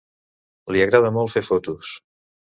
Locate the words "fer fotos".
1.33-1.91